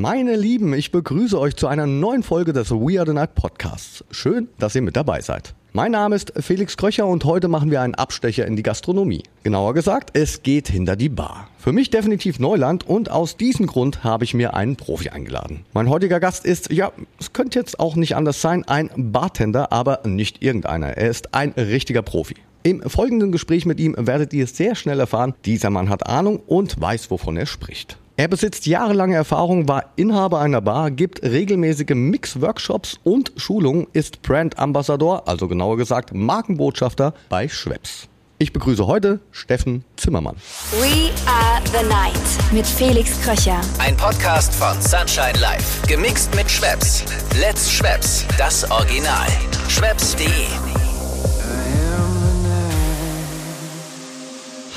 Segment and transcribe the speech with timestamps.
[0.00, 4.04] Meine Lieben, ich begrüße euch zu einer neuen Folge des We Are the Night Podcasts.
[4.12, 5.54] Schön, dass ihr mit dabei seid.
[5.72, 9.24] Mein Name ist Felix Kröcher und heute machen wir einen Abstecher in die Gastronomie.
[9.42, 11.48] Genauer gesagt, es geht hinter die Bar.
[11.58, 15.64] Für mich definitiv Neuland und aus diesem Grund habe ich mir einen Profi eingeladen.
[15.72, 20.02] Mein heutiger Gast ist, ja, es könnte jetzt auch nicht anders sein, ein Bartender, aber
[20.04, 20.96] nicht irgendeiner.
[20.96, 22.36] Er ist ein richtiger Profi.
[22.62, 26.80] Im folgenden Gespräch mit ihm werdet ihr sehr schnell erfahren, dieser Mann hat Ahnung und
[26.80, 27.98] weiß, wovon er spricht.
[28.18, 34.58] Er besitzt jahrelange Erfahrung, war Inhaber einer Bar, gibt regelmäßige Mix-Workshops und Schulungen, ist Brand
[34.58, 38.08] Ambassador, also genauer gesagt Markenbotschafter bei Schweppes.
[38.38, 40.34] Ich begrüße heute Steffen Zimmermann.
[40.80, 43.60] We are the night mit Felix Kröcher.
[43.78, 45.86] Ein Podcast von Sunshine Life.
[45.86, 47.04] Gemixt mit Schweppes.
[47.40, 48.26] Let's Schweppes.
[48.36, 49.28] Das Original.
[49.68, 50.77] Schweppes.de.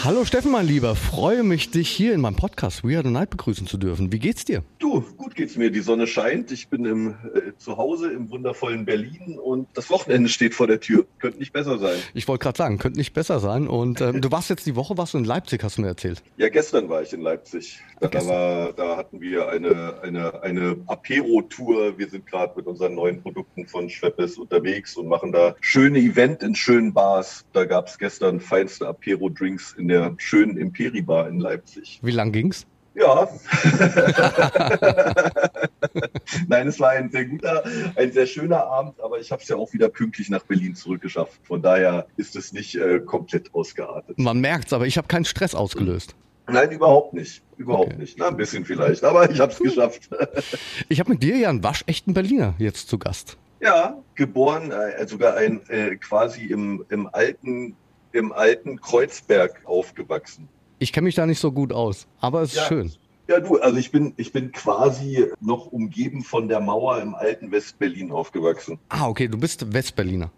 [0.04, 0.96] Hallo Steffen, mein Lieber.
[0.96, 4.12] Freue mich, dich hier in meinem Podcast We Are the Night begrüßen zu dürfen.
[4.12, 4.64] Wie geht's dir?
[4.80, 5.70] Du, gut geht's mir.
[5.70, 6.52] Die Sonne scheint.
[6.52, 10.80] Ich bin im, äh, zu Hause im wundervollen Berlin und das Wochenende steht vor der
[10.80, 11.06] Tür.
[11.20, 12.00] Könnte nicht besser sein.
[12.16, 13.68] Ich wollte gerade sagen, könnte nicht besser sein.
[13.68, 16.24] Und ähm, du warst jetzt die Woche, warst du in Leipzig, hast du mir erzählt.
[16.36, 17.80] Ja, gestern war ich in Leipzig.
[18.00, 22.00] Da, da, war, da hatten wir eine, eine, eine Apero-Tour.
[22.00, 26.42] Wir sind gerade mit unseren neuen Produkten von Schweppes unterwegs und machen da schöne Event
[26.42, 27.46] in schönen Bars.
[27.54, 32.00] Da gab's gestern feinste Apero-Drinks in der schönen Imperi-Bar in Leipzig.
[32.02, 32.66] Wie lang ging's?
[32.94, 33.28] Ja.
[36.48, 37.64] Nein, es war ein sehr guter,
[37.96, 41.40] ein sehr schöner Abend, aber ich habe es ja auch wieder pünktlich nach Berlin zurückgeschafft.
[41.44, 44.18] Von daher ist es nicht äh, komplett ausgeartet.
[44.20, 46.16] Man merkt's, aber ich habe keinen Stress ausgelöst.
[46.50, 47.42] Nein, überhaupt nicht.
[47.58, 48.00] Überhaupt Okay.
[48.00, 48.18] nicht.
[48.18, 50.10] Na, ein bisschen vielleicht, aber ich habe es geschafft.
[50.90, 53.38] Ich habe mit dir ja einen waschechten Berliner jetzt zu Gast.
[53.62, 57.76] ja, geboren, äh, sogar ein äh, quasi im, im alten
[58.14, 60.48] im alten Kreuzberg aufgewachsen.
[60.80, 62.66] Ich kenne mich da nicht so gut aus, aber es ist Ja.
[62.66, 62.92] schön.
[63.28, 67.52] Ja, du, also ich bin, ich bin quasi noch umgeben von der Mauer im alten
[67.52, 68.78] Westberlin aufgewachsen.
[68.90, 70.32] Ah, okay, du bist Westberliner.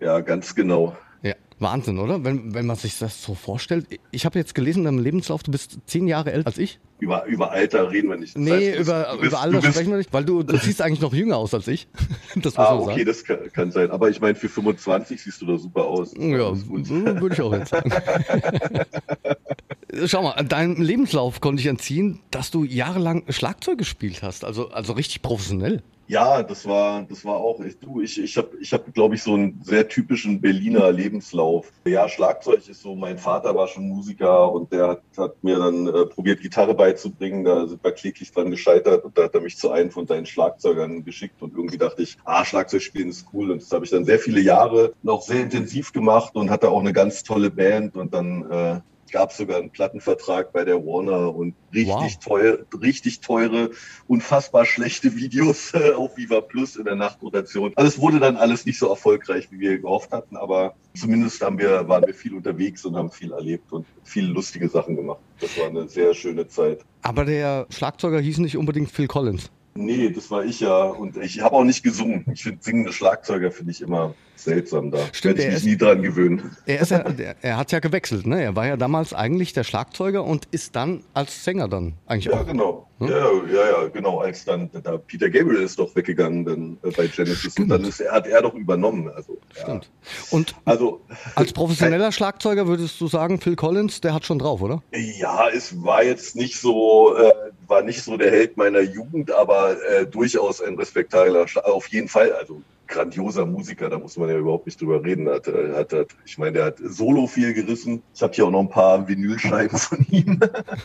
[0.00, 0.96] Ja, ganz genau.
[1.22, 2.24] Ja, Wahnsinn, oder?
[2.24, 3.86] Wenn, wenn man sich das so vorstellt.
[4.10, 6.80] Ich habe jetzt gelesen in deinem Lebenslauf, du bist zehn Jahre älter als ich.
[6.98, 8.36] Über, über Alter reden wir nicht.
[8.36, 11.02] Das Nee, heißt, über, bist- über Alter sprechen wir nicht, weil du, du siehst eigentlich
[11.02, 11.88] noch jünger aus als ich.
[12.36, 13.04] Das muss Ah, man okay, sagen.
[13.06, 13.90] das kann, kann sein.
[13.90, 16.12] Aber ich meine, für 25 siehst du da super aus.
[16.18, 17.90] Ja, würde ich auch jetzt sagen.
[20.06, 24.92] Schau mal, deinem Lebenslauf konnte ich entziehen, dass du jahrelang Schlagzeug gespielt hast, also, also
[24.92, 25.82] richtig professionell.
[26.08, 29.22] Ja, das war, das war auch, ich, du, ich, ich habe, ich hab, glaube ich,
[29.22, 31.72] so einen sehr typischen Berliner Lebenslauf.
[31.84, 35.86] Ja, Schlagzeug ist so, mein Vater war schon Musiker und der hat, hat mir dann
[35.88, 37.44] äh, probiert, Gitarre beizubringen.
[37.44, 40.26] Da sind wir kläglich dran gescheitert und da hat er mich zu einem von seinen
[40.26, 43.50] Schlagzeugern geschickt und irgendwie dachte ich, ah, Schlagzeug spielen ist cool.
[43.50, 46.80] Und das habe ich dann sehr viele Jahre noch sehr intensiv gemacht und hatte auch
[46.80, 48.80] eine ganz tolle Band und dann äh,
[49.12, 52.18] gab sogar einen Plattenvertrag bei der Warner und richtig Wow.
[52.18, 53.70] teuer, richtig teure,
[54.06, 57.72] unfassbar schlechte Videos äh, auf Viva Plus in der Nachtrotation.
[57.76, 61.58] Also es wurde dann alles nicht so erfolgreich, wie wir gehofft hatten, aber zumindest haben
[61.58, 65.20] wir, waren wir viel unterwegs und haben viel erlebt und viele lustige Sachen gemacht.
[65.40, 66.80] Das war eine sehr schöne Zeit.
[67.02, 69.50] Aber der Schlagzeuger hieß nicht unbedingt Phil Collins.
[69.78, 72.24] Nee, das war ich ja und ich habe auch nicht gesungen.
[72.32, 74.98] Ich finde singende Schlagzeuger finde ich immer seltsam da.
[75.12, 76.56] Stimmt, Werde ich ist- mich nie dran gewöhnen.
[76.66, 78.42] Er, ist ja, der, er hat ja gewechselt, ne?
[78.42, 82.40] Er war ja damals eigentlich der Schlagzeuger und ist dann als Sänger dann eigentlich Ja,
[82.40, 82.46] auch.
[82.46, 82.86] genau.
[82.98, 83.08] Hm?
[83.08, 84.20] Ja, ja, ja, genau.
[84.20, 87.58] Als dann da Peter Gabriel ist doch weggegangen dann äh, bei Genesis Stimmt.
[87.58, 89.10] und dann ist hat er doch übernommen.
[89.14, 89.62] Also, ja.
[89.62, 89.90] Stimmt.
[90.30, 91.00] Und Also
[91.34, 94.82] als professioneller Schlagzeuger würdest du sagen, Phil Collins, der hat schon drauf, oder?
[95.18, 97.30] ja, es war jetzt nicht so, äh,
[97.66, 102.32] war nicht so der Held meiner Jugend, aber äh, durchaus ein respektabler, auf jeden Fall.
[102.32, 105.28] Also grandioser Musiker, da muss man ja überhaupt nicht drüber reden.
[105.28, 108.02] Hat, äh, hat, hat, ich meine, der hat solo viel gerissen.
[108.14, 110.40] Ich habe hier auch noch ein paar Vinylscheiben von ihm.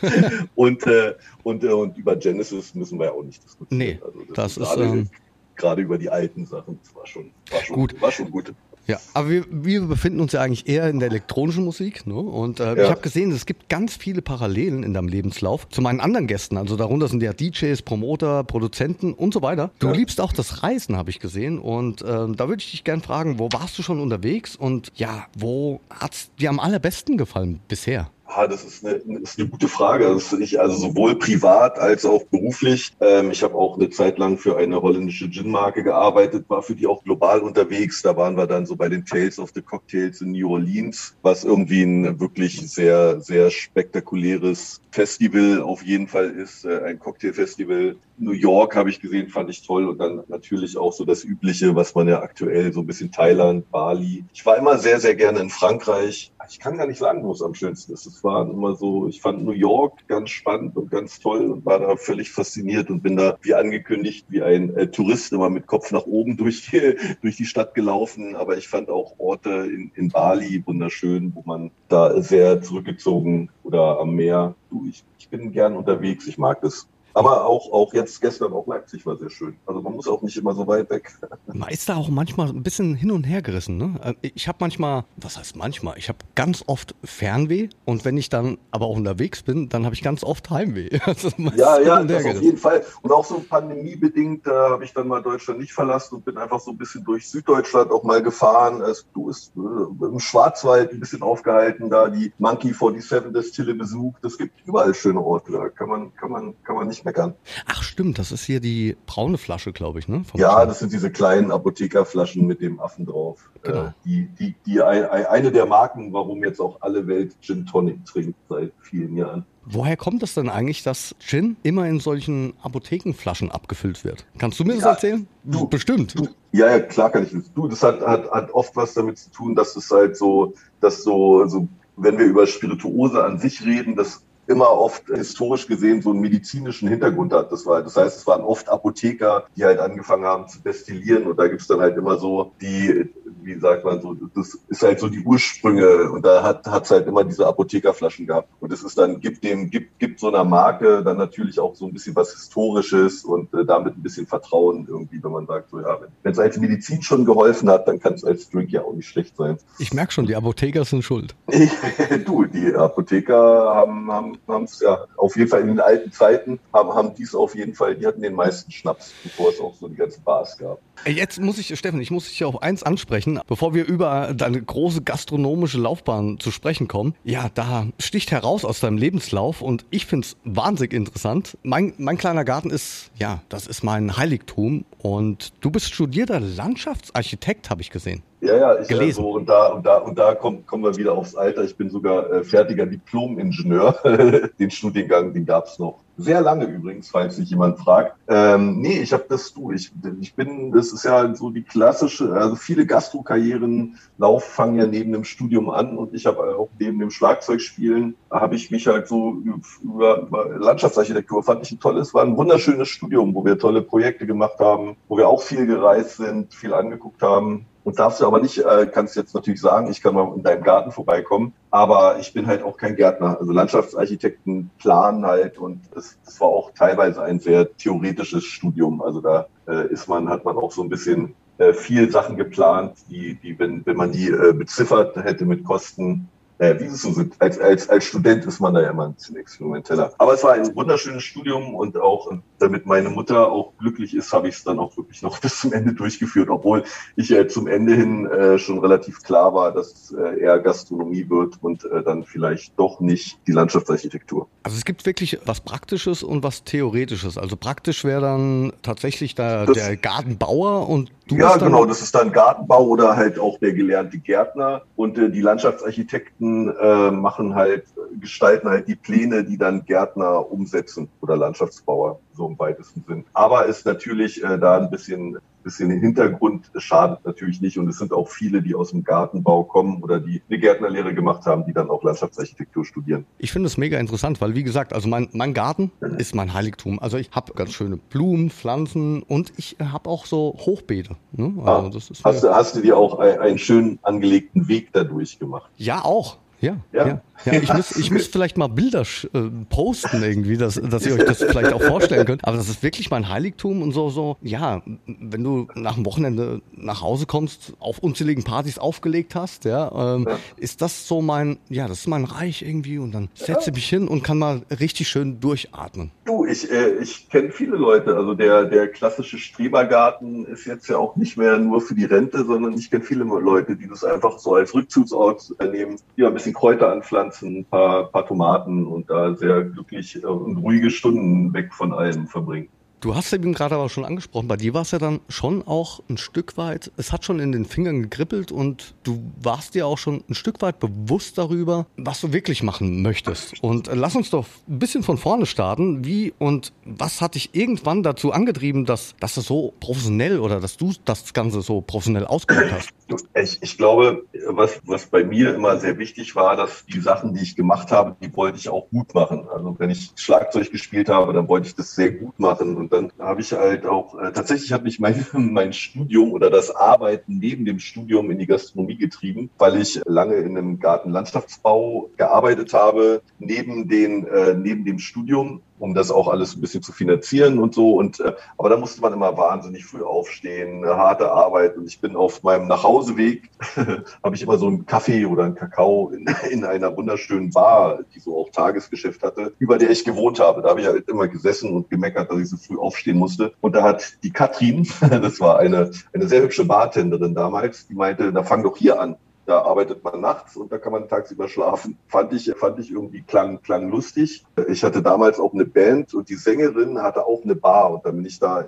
[0.54, 3.78] und, äh, und, äh, und über Genesis müssen wir ja auch nicht diskutieren.
[3.78, 4.00] Nee,
[4.34, 5.10] das ist, gerade, ähm,
[5.56, 6.78] gerade über die alten Sachen.
[6.82, 8.00] Das war schon, war schon Gut.
[8.00, 8.54] War schon gut.
[8.88, 12.06] Ja, aber wir, wir befinden uns ja eigentlich eher in der elektronischen Musik.
[12.06, 12.14] Ne?
[12.14, 12.82] Und äh, Ja.
[12.84, 16.56] ich habe gesehen, es gibt ganz viele Parallelen in deinem Lebenslauf zu meinen anderen Gästen.
[16.56, 19.70] Also darunter sind ja DJs, Promoter, Produzenten und so weiter.
[19.78, 19.92] Du Ja.
[19.92, 21.58] liebst auch das Reisen, habe ich gesehen.
[21.60, 24.56] Und ähm, da würde ich dich gern fragen, wo warst du schon unterwegs?
[24.56, 28.10] Und ja, wo hat's dir am allerbesten gefallen bisher?
[28.34, 30.06] Ah, das ist eine, ist eine gute Frage.
[30.06, 32.92] Das ich, also sowohl privat als auch beruflich.
[33.00, 36.86] Ähm, ich habe auch eine Zeit lang für eine holländische Gin-Marke gearbeitet, war für die
[36.86, 38.00] auch global unterwegs.
[38.00, 41.44] Da waren wir dann so bei den Tales of the Cocktails in New Orleans, was
[41.44, 46.64] irgendwie ein wirklich sehr, sehr spektakuläres Festival auf jeden Fall ist.
[46.64, 47.96] Äh, ein Cocktailfestival.
[48.18, 49.88] New York habe ich gesehen, fand ich toll.
[49.88, 53.70] Und dann natürlich auch so das Übliche, was man ja aktuell so ein bisschen Thailand,
[53.70, 54.24] Bali.
[54.32, 56.32] Ich war immer sehr, sehr gerne in Frankreich.
[56.52, 58.04] Ich kann gar nicht sagen, wo es am schönsten ist.
[58.04, 61.80] Es war immer so, ich fand New York ganz spannend und ganz toll und war
[61.80, 65.92] da völlig fasziniert und bin da, wie angekündigt, wie ein äh, Tourist immer mit Kopf
[65.92, 68.36] nach oben durch die, durch die Stadt gelaufen.
[68.36, 73.98] Aber ich fand auch Orte in, in Bali wunderschön, wo man da sehr zurückgezogen oder
[73.98, 74.54] am Meer.
[74.68, 76.86] Du, ich, ich bin gern unterwegs, ich mag das.
[77.14, 79.56] Aber auch, auch jetzt gestern auch Leipzig war sehr schön.
[79.66, 81.12] Also man muss auch nicht immer so weit weg.
[81.52, 83.76] Man ist da auch manchmal ein bisschen hin und her gerissen.
[83.76, 84.00] Ne?
[84.02, 85.98] Äh, ich habe manchmal, was heißt manchmal?
[85.98, 89.94] Ich habe ganz oft Fernweh und wenn ich dann aber auch unterwegs bin, dann habe
[89.94, 90.98] ich ganz oft Heimweh.
[91.12, 92.84] Also ja, ja, das auf jeden Fall.
[93.02, 96.60] Und auch so pandemiebedingt äh, habe ich dann mal Deutschland nicht verlassen und bin einfach
[96.60, 98.80] so ein bisschen durch Süddeutschland auch mal gefahren.
[98.80, 104.24] Es, du bist äh, im Schwarzwald ein bisschen aufgehalten, da die Monkey 47 Destille besucht.
[104.24, 105.52] Es gibt überall schöne Orte.
[105.52, 107.34] Da kann man, kann man, kann man nicht nicht meckern.
[107.66, 110.24] Ach stimmt, das ist hier die braune Flasche, glaube ich, ne?
[110.24, 110.70] Vom ja, Stand.
[110.70, 113.50] das sind diese kleinen Apothekerflaschen mit dem Affen drauf.
[113.62, 113.86] Genau.
[113.86, 118.04] Äh, die, die, die ein, eine der Marken, warum jetzt auch alle Welt Gin Tonic
[118.04, 119.46] trinkt seit vielen Jahren.
[119.64, 124.26] Woher kommt das denn eigentlich, dass Gin immer in solchen Apothekenflaschen abgefüllt wird?
[124.38, 125.28] Kannst du mir das ja, erzählen?
[125.44, 126.18] Du, Bestimmt.
[126.18, 127.52] Du, ja, ja, klar kann ich das.
[127.52, 131.04] Du, das hat, hat, hat oft was damit zu tun, dass es halt so, dass
[131.04, 136.10] so, so, wenn wir über Spirituose an sich reden, dass immer oft historisch gesehen so
[136.10, 137.52] einen medizinischen Hintergrund hat.
[137.52, 141.38] Das, war, das heißt, es waren oft Apotheker, die halt angefangen haben zu destillieren und
[141.38, 143.10] da gibt's dann halt immer so die
[143.44, 147.06] wie sagt man so, das ist halt so die Ursprünge und da hat es halt
[147.06, 148.48] immer diese Apothekerflaschen gehabt.
[148.60, 151.86] Und es ist dann, gibt dem, gibt, gibt so einer Marke dann natürlich auch so
[151.86, 155.80] ein bisschen was Historisches und äh, damit ein bisschen Vertrauen irgendwie, wenn man sagt, so
[155.80, 158.94] ja, wenn es als Medizin schon geholfen hat, dann kann es als Drink ja auch
[158.94, 159.58] nicht schlecht sein.
[159.78, 161.34] Ich merke schon, die Apotheker sind schuld.
[162.24, 164.31] du, die Apotheker haben haben
[164.64, 167.96] es ja auf jeden Fall in den alten Zeiten, haben, haben dies auf jeden Fall,
[167.96, 170.78] die hatten den meisten Schnaps, bevor es auch so die ganzen Bars gab.
[171.06, 175.02] Jetzt muss ich, Steffen, ich muss dich auf eins ansprechen, bevor wir über deine große
[175.02, 177.14] gastronomische Laufbahn zu sprechen kommen.
[177.24, 181.58] Ja, da sticht heraus aus deinem Lebenslauf und ich finde es wahnsinnig interessant.
[181.62, 187.70] Mein, mein kleiner Garten ist, ja, das ist mein Heiligtum und du bist studierter Landschaftsarchitekt,
[187.70, 188.22] habe ich gesehen.
[188.42, 189.22] Ja, ja, ich gelesen.
[189.22, 191.62] so und da und da und da kommen, kommen wir wieder aufs Alter.
[191.62, 194.50] Ich bin sogar äh, fertiger Diplom-Ingenieur.
[194.58, 198.16] den Studiengang, den gab es noch sehr lange übrigens, falls sich jemand fragt.
[198.28, 199.70] Ähm, nee, ich habe das du.
[199.70, 204.86] Ich, ich bin, das ist ja so die klassische, also viele Gastro-Karrieren laufen, fangen ja
[204.86, 209.06] neben dem Studium an und ich habe auch neben dem Schlagzeugspielen, habe ich mich halt
[209.08, 209.36] so
[209.82, 214.26] über, über Landschaftsarchitektur fand ich ein tolles, war ein wunderschönes Studium, wo wir tolle Projekte
[214.26, 217.66] gemacht haben, wo wir auch viel gereist sind, viel angeguckt haben.
[217.84, 220.62] Und darfst du aber nicht, äh, kannst jetzt natürlich sagen, ich kann mal in deinem
[220.62, 223.38] Garten vorbeikommen, aber ich bin halt auch kein Gärtner.
[223.40, 229.02] Also Landschaftsarchitekten planen halt und das, das war auch teilweise ein sehr theoretisches Studium.
[229.02, 232.94] Also da äh, ist man, hat man auch so ein bisschen äh, viel Sachen geplant,
[233.10, 237.34] die, die wenn, wenn man die beziffert hätte mit Kosten, naja, wie es so sind.
[237.38, 240.12] Als, als, als Student ist man da ja immer ein bisschen experimenteller.
[240.18, 244.48] Aber es war ein wunderschönes Studium und auch, damit meine Mutter auch glücklich ist, habe
[244.48, 246.84] ich es dann auch wirklich noch bis zum Ende durchgeführt, obwohl
[247.16, 251.28] ich äh, zum Ende hin äh, schon relativ klar war, dass es äh, eher Gastronomie
[251.28, 254.48] wird und äh, dann vielleicht doch nicht die Landschaftsarchitektur.
[254.62, 257.38] Also es gibt wirklich was Praktisches und was Theoretisches.
[257.38, 262.32] Also praktisch wäre dann tatsächlich das, der Gartenbauer und du Ja, genau, das ist dann
[262.32, 267.84] Gartenbau oder halt auch der gelernte Gärtner und äh, die Landschaftsarchitekten äh, machen halt,
[268.20, 273.24] gestalten halt die Pläne, die dann Gärtner umsetzen oder Landschaftsbauer, so im weitesten Sinn.
[273.32, 277.78] Aber ist natürlich äh, da ein bisschen bisschen den Hintergrund schadet natürlich nicht.
[277.78, 281.46] Und es sind auch viele, die aus dem Gartenbau kommen oder die eine Gärtnerlehre gemacht
[281.46, 283.24] haben, die dann auch Landschaftsarchitektur studieren.
[283.38, 286.98] Ich finde es mega interessant, weil wie gesagt, also mein, mein Garten ist mein Heiligtum.
[286.98, 291.16] Also ich habe ganz schöne Blumen, Pflanzen und ich habe auch so Hochbeete.
[291.32, 291.54] Ne?
[291.64, 295.70] Also ah, hast, du, hast du dir auch ein, einen schön angelegten Weg dadurch gemacht?
[295.76, 296.38] Ja, auch.
[296.62, 297.06] Ja, ja.
[297.06, 297.22] ja.
[297.44, 301.24] ja ich, muss, ich muss vielleicht mal Bilder äh, posten irgendwie, dass, dass ihr euch
[301.24, 302.44] das vielleicht auch vorstellen könnt.
[302.44, 306.62] Aber das ist wirklich mein Heiligtum und so, so, ja, wenn du nach dem Wochenende
[306.72, 310.38] nach Hause kommst, auf unzähligen Partys aufgelegt hast, ja, ähm, ja.
[310.56, 313.88] ist das so mein, ja, das ist mein Reich irgendwie und dann setze ich mich
[313.88, 316.12] hin und kann mal richtig schön durchatmen.
[316.24, 320.96] Du, ich, äh, ich kenne viele Leute, also der, der klassische Strebergarten ist jetzt ja
[320.96, 324.38] auch nicht mehr nur für die Rente, sondern ich kenne viele Leute, die das einfach
[324.38, 329.10] so als Rückzugsort nehmen, die ein bisschen bisschen Kräuter anpflanzen, ein paar, paar Tomaten und
[329.10, 332.68] da sehr glücklich und ruhige Stunden weg von allem verbringen.
[333.02, 335.98] Du hast eben gerade aber schon angesprochen, bei dir war es ja dann schon auch
[336.08, 339.98] ein Stück weit, es hat schon in den Fingern gegribbelt und du warst dir auch
[339.98, 343.60] schon ein Stück weit bewusst darüber, was du wirklich machen möchtest.
[343.60, 346.04] Und lass uns doch ein bisschen von vorne starten.
[346.04, 350.76] Wie und was hat dich irgendwann dazu angetrieben, dass, dass das so professionell oder dass
[350.76, 352.90] du das Ganze so professionell ausgeübt hast?
[353.34, 357.42] Ich, ich glaube, was, was bei mir immer sehr wichtig war, dass die Sachen, die
[357.42, 359.48] ich gemacht habe, die wollte ich auch gut machen.
[359.52, 363.12] Also wenn ich Schlagzeug gespielt habe, dann wollte ich das sehr gut machen und dann
[363.18, 367.64] habe ich halt auch, äh, tatsächlich hat mich mein, mein Studium oder das Arbeiten neben
[367.64, 373.88] dem Studium in die Gastronomie getrieben, weil ich lange in einem Gartenlandschaftsbau gearbeitet habe, neben,
[373.88, 377.94] den, äh, neben dem Studium um das auch alles ein bisschen zu finanzieren und so.
[377.94, 381.76] Und äh, aber da musste man immer wahnsinnig früh aufstehen, eine harte Arbeit.
[381.76, 383.50] Und ich bin auf meinem Nachhauseweg,
[384.22, 388.20] habe ich immer so einen Kaffee oder einen Kakao in, in einer wunderschönen Bar, die
[388.20, 390.62] so auch Tagesgeschäft hatte, über der ich gewohnt habe.
[390.62, 393.52] Da habe ich halt immer gesessen und gemeckert, dass ich so früh aufstehen musste.
[393.60, 398.32] Und da hat die Katrin, das war eine, eine sehr hübsche Bartenderin damals, die meinte,
[398.32, 399.16] da fang doch hier an.
[399.44, 401.98] Da arbeitet man nachts und da kann man tagsüber schlafen.
[402.08, 404.44] Fand ich, fand ich irgendwie klang, klang lustig.
[404.68, 408.16] Ich hatte damals auch eine Band und die Sängerin hatte auch eine Bar und dann
[408.16, 408.66] bin ich da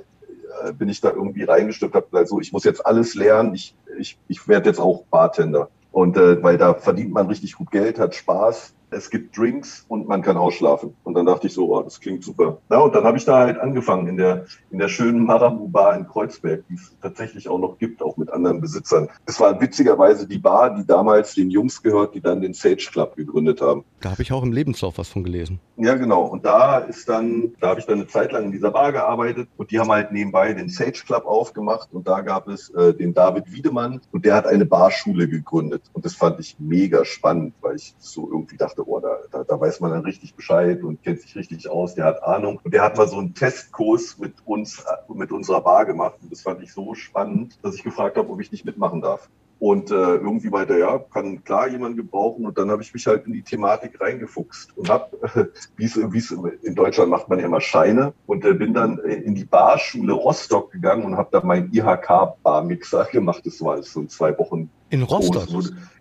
[0.63, 3.75] äh, bin ich da irgendwie reingestürmt, habe gesagt, so, ich muss jetzt alles lernen, ich,
[3.99, 5.69] ich, ich werde jetzt auch Bartender.
[5.93, 10.09] Und äh, weil da verdient man richtig gut Geld, hat Spaß es gibt Drinks und
[10.09, 10.95] man kann ausschlafen.
[11.05, 12.59] Und dann dachte ich so, oh, das klingt super.
[12.71, 15.97] Ja, und dann habe ich da halt angefangen in der, in der schönen Marabu Bar
[15.97, 19.09] in Kreuzberg, die es tatsächlich auch noch gibt, auch mit anderen Besitzern.
[19.27, 23.17] Es war witzigerweise die Bar, die damals den Jungs gehört, die dann den Sage Club
[23.17, 23.85] gegründet haben.
[24.01, 25.61] Da habe ich auch im Lebenslauf was von gelesen.
[25.77, 26.23] Ja, genau.
[26.23, 29.49] Und da ist dann, da habe ich dann eine Zeit lang in dieser Bar gearbeitet
[29.57, 33.15] und die haben halt nebenbei den Sage Club aufgemacht und da gab es äh, den
[33.15, 35.83] David Wiedemann und der hat eine Barschule gegründet.
[35.93, 39.61] Und das fand ich mega spannend, weil ich so irgendwie dachte, oh, da, da, da
[39.61, 42.61] weiß man dann richtig Bescheid und kennt sich richtig aus, der hat Ahnung.
[42.63, 46.17] Und der hat mal so einen Testkurs mit uns, mit unserer Bar gemacht.
[46.23, 49.29] Und das fand ich so spannend, dass ich gefragt habe, ob ich nicht mitmachen darf.
[49.61, 52.45] Und äh, irgendwie meinte er, ja, kann klar jemand gebrauchen.
[52.45, 55.45] Und dann habe ich mich halt in die Thematik reingefuchst und habe, äh,
[55.77, 55.85] wie
[56.19, 58.13] es in Deutschland macht man ja immer Scheine.
[58.27, 63.47] Und äh, bin dann in die Barschule Rostock gegangen und habe da meinen IHK-Barmixer gemacht.
[63.47, 65.49] Das war so in zwei Wochen in Rostock?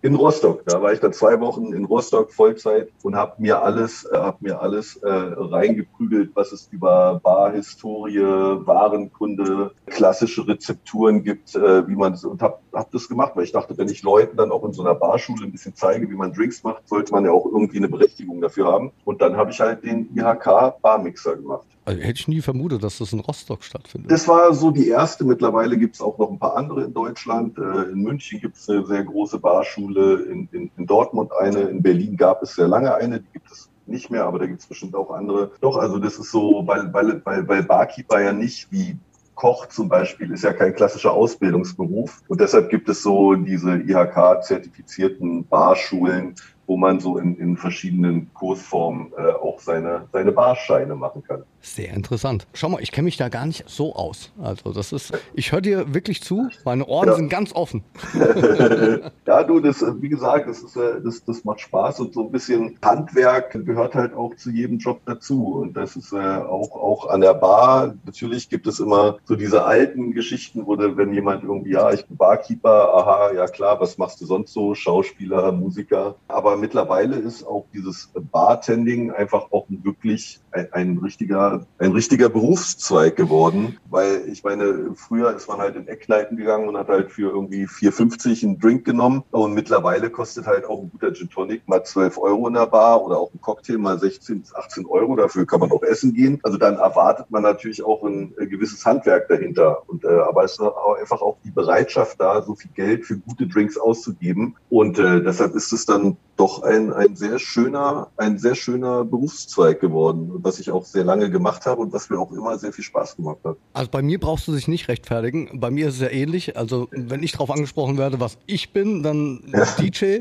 [0.02, 0.64] In Rostock.
[0.66, 4.42] Da war ich dann zwei Wochen in Rostock Vollzeit und habe mir alles, äh, hab
[4.42, 12.12] mir alles äh, reingeprügelt, was es über Barhistorie, Warenkunde, klassische Rezepturen gibt, äh, wie man
[12.12, 14.72] das und habe hab das gemacht, weil ich dachte, wenn ich Leuten dann auch in
[14.72, 17.78] so einer Barschule ein bisschen zeige, wie man Drinks macht, sollte man ja auch irgendwie
[17.78, 18.92] eine Berechtigung dafür haben.
[19.04, 21.66] Und dann habe ich halt den IHK Barmixer gemacht.
[21.84, 24.10] Also hätte ich nie vermutet, dass das in Rostock stattfindet.
[24.10, 25.24] Das war so die erste.
[25.24, 27.58] Mittlerweile gibt es auch noch ein paar andere in Deutschland.
[27.58, 31.82] Äh, in München gibt es eine sehr große Barschule, in, in, in Dortmund eine, in
[31.82, 34.66] Berlin gab es sehr lange eine, die gibt es nicht mehr, aber da gibt es
[34.66, 35.50] bestimmt auch andere.
[35.60, 38.96] Doch, also das ist so, weil, weil, weil, weil Barkeeper ja nicht wie
[39.34, 45.44] Koch zum Beispiel ist ja kein klassischer Ausbildungsberuf und deshalb gibt es so diese IHK-zertifizierten
[45.46, 51.44] Barschulen, wo man so in, in verschiedenen Kursformen äh, auch seine, seine Barscheine machen kann.
[51.60, 52.46] Sehr interessant.
[52.52, 54.32] Schau mal, ich kenne mich da gar nicht so aus.
[54.42, 57.14] Also das ist, ich höre dir wirklich zu, meine Ohren ja.
[57.14, 57.82] sind ganz offen.
[59.26, 62.30] ja, du, das, wie gesagt, das, ist, äh, das, das macht Spaß und so ein
[62.30, 65.54] bisschen Handwerk gehört halt auch zu jedem Job dazu.
[65.54, 67.94] Und das ist äh, auch, auch an der Bar.
[68.04, 72.16] Natürlich gibt es immer so diese alten Geschichten, wo wenn jemand irgendwie, ja, ich bin
[72.16, 74.74] Barkeeper, aha, ja klar, was machst du sonst so?
[74.74, 76.16] Schauspieler, Musiker.
[76.28, 82.28] Aber aber mittlerweile ist auch dieses Bartending einfach auch wirklich ein, ein, richtiger, ein richtiger
[82.28, 83.78] Berufszweig geworden.
[83.90, 87.64] Weil ich meine, früher ist man halt in Eckkneipen gegangen und hat halt für irgendwie
[87.64, 89.24] 4,50 einen Drink genommen.
[89.32, 93.04] Und mittlerweile kostet halt auch ein guter Gin Tonic mal 12 Euro in der Bar
[93.04, 95.16] oder auch ein Cocktail mal 16 bis 18 Euro.
[95.16, 96.38] Dafür kann man auch essen gehen.
[96.44, 99.82] Also dann erwartet man natürlich auch ein, gewisses Handwerk dahinter.
[99.88, 103.16] Und, äh, aber es ist auch einfach auch die Bereitschaft da, so viel Geld für
[103.18, 104.54] gute Drinks auszugeben.
[104.70, 109.80] Und äh, deshalb ist es dann doch ein, ein sehr schöner, ein sehr schöner Berufszweig
[109.80, 112.84] geworden, was ich auch sehr lange gemacht habe und was mir auch immer sehr viel
[112.84, 113.56] Spaß gemacht hat.
[113.72, 115.60] Also bei mir brauchst du dich nicht rechtfertigen.
[115.60, 116.56] Bei mir ist es ja ähnlich.
[116.56, 119.64] Also wenn ich darauf angesprochen werde, was ich bin, dann ja.
[119.78, 120.18] DJ.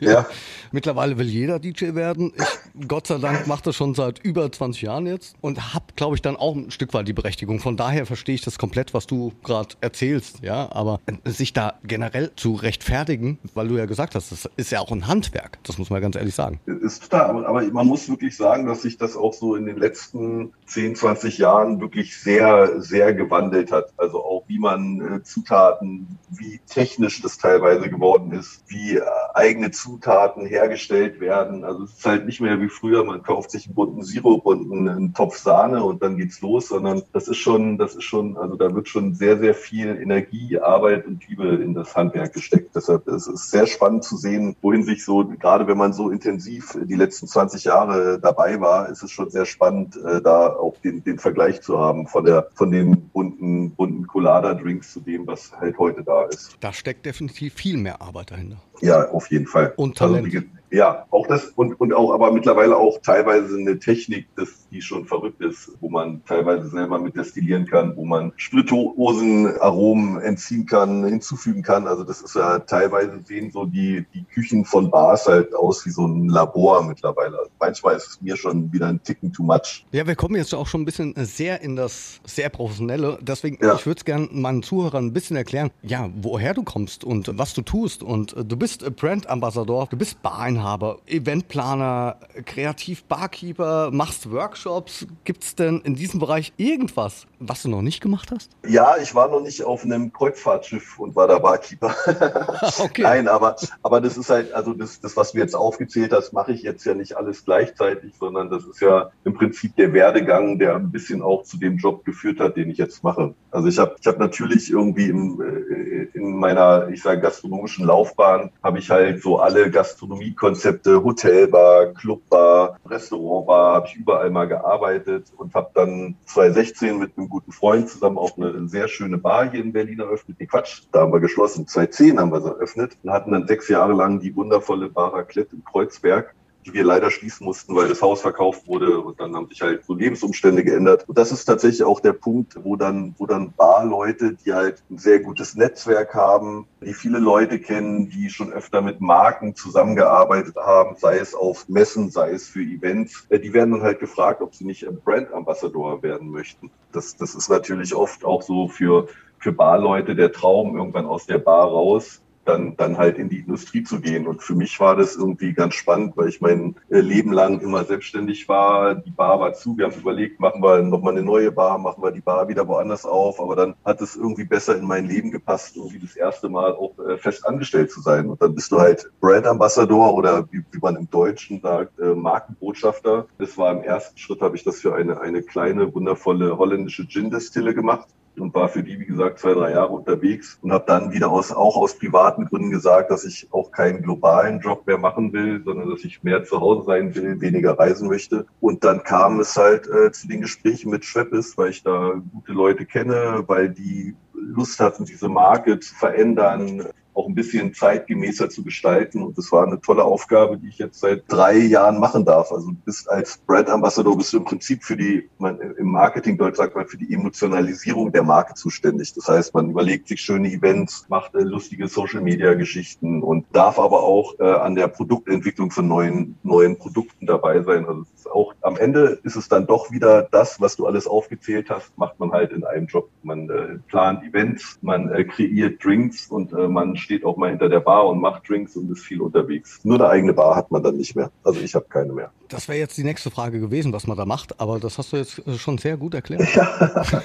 [0.00, 0.10] ja.
[0.16, 0.26] ja.
[0.72, 2.32] Mittlerweile will jeder DJ werden.
[2.36, 6.16] Ich, Gott sei Dank, mache das schon seit über 20 Jahren jetzt und habe, glaube
[6.16, 7.60] ich, dann auch ein Stück weit die Berechtigung.
[7.60, 10.40] Von daher verstehe ich das komplett, was du gerade erzählst.
[10.42, 14.80] Ja, aber sich da generell zu rechtfertigen, weil du ja gesagt hast, das ist ja
[14.80, 15.58] auch ein Handwerk Handwerk.
[15.62, 16.60] Das muss man ganz ehrlich sagen.
[16.66, 20.52] Ist total, aber, man muss wirklich sagen, dass sich das auch so in den letzten
[20.66, 23.92] 10, 20 Jahren wirklich sehr, sehr gewandelt hat.
[23.96, 29.02] Also auch wie man äh, Zutaten, wie technisch das teilweise geworden ist, wie äh,
[29.34, 31.64] eigene Zutaten hergestellt werden.
[31.64, 34.72] Also es ist halt nicht mehr wie früher, man kauft sich einen bunten Sirup und
[34.72, 38.56] einen Topf Sahne und dann geht's los, sondern das ist schon, das ist schon, also
[38.56, 42.74] da wird schon sehr, sehr viel Energie, Arbeit und Liebe in das Handwerk gesteckt.
[42.74, 46.78] Deshalb ist es sehr spannend zu sehen, wohin sich so, gerade wenn man so intensiv
[46.84, 51.02] die letzten 20 Jahre dabei war, ist es schon sehr spannend, äh, da auch den,
[51.04, 55.78] den Vergleich zu haben von der, von den bunten, bunten Colada-Drinks zu dem, was halt
[55.78, 56.56] heute da ist.
[56.60, 58.56] Da steckt definitiv viel mehr Arbeit dahinter.
[58.80, 59.72] Ja, auf jeden Fall.
[59.76, 60.26] Und Talent.
[60.34, 64.82] Also, ja, auch das und, und auch, aber mittlerweile auch teilweise eine Technik, das, die
[64.82, 71.04] schon verrückt ist, wo man teilweise selber mit destillieren kann, wo man Spirituosen-Aromen entziehen kann,
[71.04, 71.86] hinzufügen kann.
[71.86, 75.90] Also das ist ja teilweise sehen so die, die Küchen von Bars halt aus wie
[75.90, 77.38] so ein Labor mittlerweile.
[77.38, 79.86] Also manchmal ist es mir schon wieder ein Ticken too much.
[79.92, 83.18] Ja, wir kommen jetzt auch schon ein bisschen sehr in das sehr professionelle.
[83.22, 83.76] Deswegen, ja.
[83.76, 87.54] ich würde es gerne meinen Zuhörern ein bisschen erklären, ja, woher du kommst und was
[87.54, 88.02] du tust.
[88.02, 95.06] Und du bist Brand Ambassador, du bist Bar Inhaber, Eventplaner, kreativ Barkeeper, machst Workshops.
[95.24, 98.50] Gibt es denn in diesem Bereich irgendwas, was du noch nicht gemacht hast?
[98.66, 101.94] Ja, ich war noch nicht auf einem Kreuzfahrtschiff und war da Barkeeper.
[102.78, 103.02] okay.
[103.02, 106.52] Nein, aber, aber das ist halt, also das, das, was du jetzt aufgezählt hast, mache
[106.52, 110.76] ich jetzt ja nicht alles gleichzeitig, sondern das ist ja im Prinzip der Werdegang, der
[110.76, 113.34] ein bisschen auch zu dem Job geführt hat, den ich jetzt mache.
[113.50, 118.50] Also ich habe ich hab natürlich irgendwie im, äh, in meiner, ich sage, gastronomischen Laufbahn,
[118.62, 125.32] habe ich halt so alle Gastronomie Konzepte, Hotelbar, Clubbar, Restaurantbar, habe ich überall mal gearbeitet
[125.36, 129.60] und habe dann 2016 mit einem guten Freund zusammen auch eine sehr schöne Bar hier
[129.60, 130.36] in Berlin eröffnet.
[130.40, 131.66] Nee, Quatsch, da haben wir geschlossen.
[131.66, 135.56] 2010 haben wir sie eröffnet und hatten dann sechs Jahre lang die wundervolle Bar Raclette
[135.56, 136.34] in Kreuzberg
[136.66, 139.84] die wir leider schließen mussten, weil das Haus verkauft wurde und dann haben sich halt
[139.84, 141.08] so Lebensumstände geändert.
[141.08, 144.98] Und das ist tatsächlich auch der Punkt, wo dann, wo dann Barleute, die halt ein
[144.98, 150.96] sehr gutes Netzwerk haben, die viele Leute kennen, die schon öfter mit Marken zusammengearbeitet haben,
[150.98, 154.54] sei es auf Messen, sei es für Events, äh, die werden dann halt gefragt, ob
[154.54, 156.70] sie nicht Brand Ambassador werden möchten.
[156.90, 159.06] Das, das ist natürlich oft auch so für,
[159.38, 163.82] für Barleute der Traum, irgendwann aus der Bar raus dann, dann halt in die Industrie
[163.82, 164.26] zu gehen.
[164.26, 167.84] Und für mich war das irgendwie ganz spannend, weil ich mein äh, Leben lang immer
[167.84, 168.94] selbstständig war.
[168.94, 169.76] Die Bar war zu.
[169.76, 173.04] Wir haben überlegt, machen wir nochmal eine neue Bar, machen wir die Bar wieder woanders
[173.04, 173.40] auf.
[173.40, 176.98] Aber dann hat es irgendwie besser in mein Leben gepasst, irgendwie das erste Mal auch
[176.98, 178.28] äh, fest angestellt zu sein.
[178.28, 182.14] Und dann bist du halt Brand Ambassador oder wie, wie man im Deutschen sagt, äh,
[182.14, 183.26] Markenbotschafter.
[183.38, 187.74] Das war im ersten Schritt, habe ich das für eine, eine kleine, wundervolle holländische Gin-Destille
[187.74, 188.08] gemacht
[188.40, 191.52] und war für die, wie gesagt, zwei, drei Jahre unterwegs und habe dann wieder aus,
[191.52, 195.90] auch aus privaten Gründen gesagt, dass ich auch keinen globalen Job mehr machen will, sondern
[195.90, 198.46] dass ich mehr zu Hause sein will, weniger reisen möchte.
[198.60, 202.52] Und dann kam es halt äh, zu den Gesprächen mit Schweppes, weil ich da gute
[202.52, 208.62] Leute kenne, weil die Lust hatten, diese Marke zu verändern, auch ein bisschen zeitgemäßer zu
[208.62, 209.22] gestalten.
[209.22, 212.52] Und das war eine tolle Aufgabe, die ich jetzt seit drei Jahren machen darf.
[212.52, 216.56] Also bist als Brand Ambassador bist du im Prinzip für die, man, im Marketing Deutsch
[216.56, 219.14] sagt man, für die Emotionalisierung der Marke zuständig.
[219.14, 223.78] Das heißt, man überlegt sich schöne Events, macht äh, lustige Social Media Geschichten und darf
[223.78, 227.86] aber auch äh, an der Produktentwicklung von neuen, neuen Produkten dabei sein.
[227.86, 231.96] Also auch am Ende ist es dann doch wieder das, was du alles aufgezählt hast,
[231.96, 233.08] macht man halt in einem Job.
[233.22, 237.68] Man äh, plant Events, man äh, kreiert Drinks und äh, man steht auch mal hinter
[237.68, 239.80] der Bar und macht Drinks und ist viel unterwegs.
[239.84, 241.30] Nur eine eigene Bar hat man dann nicht mehr.
[241.44, 242.30] Also ich habe keine mehr.
[242.48, 245.16] Das wäre jetzt die nächste Frage gewesen, was man da macht, aber das hast du
[245.16, 246.42] jetzt äh, schon sehr gut erklärt.
[246.56, 247.22] Ja.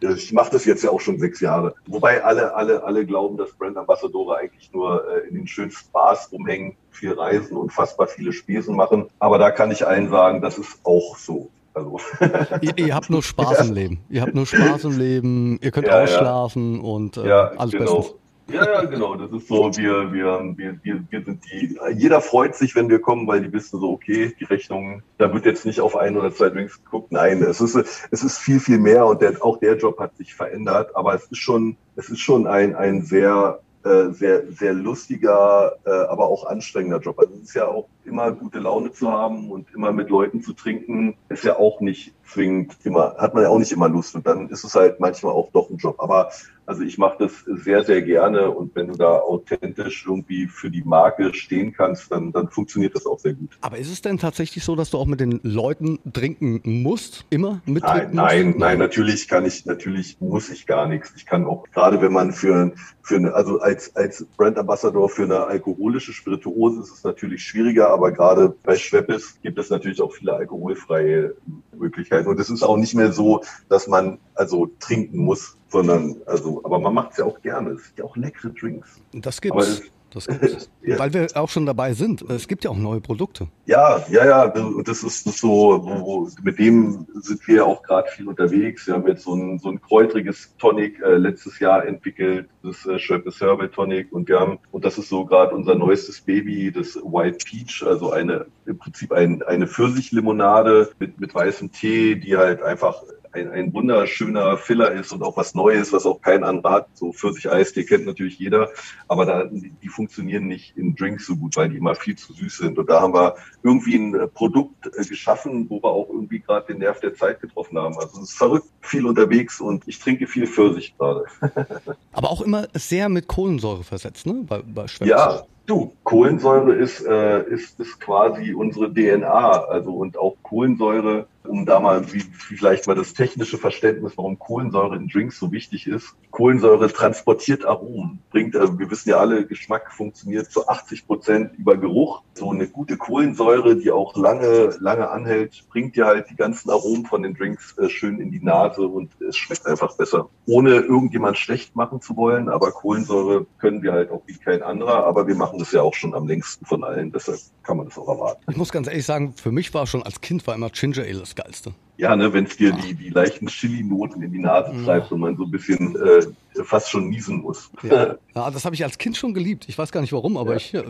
[0.14, 1.74] ich mache das jetzt ja auch schon sechs Jahre.
[1.86, 6.30] Wobei alle, alle, alle glauben, dass Brand Ambassadore eigentlich nur äh, in den schönsten Bars
[6.30, 9.06] rumhängen, viel reisen, unfassbar viele Spesen machen.
[9.18, 11.50] Aber da kann ich allen sagen, das ist auch so.
[11.74, 11.98] Also.
[12.60, 14.00] ihr, ihr, habt nur Spaß im Leben.
[14.08, 15.58] Ihr habt nur Spaß im Leben.
[15.60, 16.82] Ihr könnt ja, ausschlafen ja.
[16.82, 17.96] und äh, ja, alles genau.
[17.96, 18.23] bestens.
[18.48, 19.14] Ja, ja, genau.
[19.14, 23.00] Das ist so, wir, wir, wir, wir, wir sind die, jeder freut sich, wenn wir
[23.00, 26.32] kommen, weil die wissen so, okay, die Rechnung, da wird jetzt nicht auf ein oder
[26.32, 27.10] zwei Drinks geguckt.
[27.10, 30.34] Nein, es ist, es ist viel, viel mehr und der, auch der Job hat sich
[30.34, 35.76] verändert, aber es ist schon, es ist schon ein, ein sehr, äh, sehr, sehr lustiger,
[35.84, 37.18] äh, aber auch anstrengender Job.
[37.18, 40.54] Also es ist ja auch immer gute Laune zu haben und immer mit Leuten zu
[40.54, 44.14] trinken, ist ja auch nicht zwingend immer, hat man ja auch nicht immer Lust.
[44.14, 45.96] Und dann ist es halt manchmal auch doch ein Job.
[45.98, 46.30] Aber
[46.66, 50.82] Also ich mache das sehr, sehr gerne und wenn du da authentisch irgendwie für die
[50.82, 53.50] Marke stehen kannst, dann, dann funktioniert das auch sehr gut.
[53.60, 57.26] Aber ist es denn tatsächlich so, dass du auch mit den Leuten trinken musst?
[57.30, 61.12] Immer mittrinken Nein, nein, nein, natürlich kann ich, natürlich muss ich gar nichts.
[61.16, 62.72] Ich kann auch, gerade wenn man für,
[63.02, 67.90] für eine, also als, als Brand Ambassador für eine alkoholische Spirituose ist es natürlich schwieriger,
[67.90, 71.34] aber gerade bei Schweppes gibt es natürlich auch viele alkoholfreie
[71.78, 72.28] Möglichkeiten.
[72.28, 76.78] Und es ist auch nicht mehr so, dass man also trinken muss, sondern also, aber
[76.78, 77.70] man macht es ja auch gerne.
[77.70, 79.00] Es sind ja auch leckere Drinks.
[79.12, 79.82] Das gibt's.
[80.14, 80.70] Das gibt's.
[80.82, 80.98] ja.
[80.98, 82.22] Weil wir auch schon dabei sind.
[82.22, 83.48] Es gibt ja auch neue Produkte.
[83.66, 84.48] Ja, ja, ja.
[84.48, 85.48] Das ist, das ist so,
[85.82, 88.86] wo, mit dem sind wir auch gerade viel unterwegs.
[88.86, 92.98] Wir haben jetzt so ein, so ein kräutriges Tonic äh, letztes Jahr entwickelt, das äh,
[92.98, 94.12] Schweppes Herbal Tonic.
[94.12, 98.12] Und wir haben, und das ist so gerade unser neuestes Baby, das White Peach, also
[98.12, 103.02] eine, im Prinzip ein, eine Pfirsichlimonade mit, mit weißem Tee, die halt einfach
[103.34, 106.88] ein, ein wunderschöner Filler ist und auch was Neues, was auch kein anderer hat.
[106.94, 108.70] So Pfirsich-Eis, die kennt natürlich jeder,
[109.08, 112.58] aber da, die funktionieren nicht in Drinks so gut, weil die immer viel zu süß
[112.58, 112.78] sind.
[112.78, 116.72] Und da haben wir irgendwie ein äh, Produkt äh, geschaffen, wo wir auch irgendwie gerade
[116.72, 117.96] den Nerv der Zeit getroffen haben.
[117.96, 121.24] Also es ist verrückt viel unterwegs und ich trinke viel Pfirsich gerade.
[122.12, 124.44] aber auch immer sehr mit Kohlensäure versetzt, ne?
[124.46, 129.64] Bei, bei ja, Du, Kohlensäure ist, äh, ist, ist quasi unsere DNA.
[129.64, 134.96] Also und auch Kohlensäure um da mal wie, vielleicht mal das technische Verständnis, warum Kohlensäure
[134.96, 136.14] in Drinks so wichtig ist.
[136.30, 141.76] Kohlensäure transportiert Aromen, bringt, also wir wissen ja alle, Geschmack funktioniert zu 80 Prozent über
[141.76, 142.22] Geruch.
[142.34, 147.06] So eine gute Kohlensäure, die auch lange, lange anhält, bringt ja halt die ganzen Aromen
[147.06, 150.28] von den Drinks äh, schön in die Nase und es schmeckt einfach besser.
[150.46, 155.04] Ohne irgendjemand schlecht machen zu wollen, aber Kohlensäure können wir halt auch wie kein anderer,
[155.06, 157.98] aber wir machen das ja auch schon am längsten von allen, deshalb kann man das
[157.98, 158.42] auch erwarten.
[158.50, 161.24] Ich muss ganz ehrlich sagen, für mich war schon als Kind war immer Ginger Ale
[161.34, 161.72] Geilste.
[161.96, 165.36] Ja, ne, wenn es dir die, die leichten Chili-Noten in die Nase treibt und man
[165.36, 166.22] so ein bisschen äh,
[166.62, 167.70] fast schon niesen muss.
[167.82, 169.68] Ja, ja das habe ich als Kind schon geliebt.
[169.68, 170.56] Ich weiß gar nicht warum, aber ja.
[170.56, 170.74] ich.
[170.74, 170.84] Äh,